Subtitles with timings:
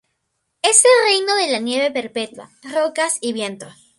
[0.63, 3.67] Es el reino de la nieve perpetua, rocas y viento.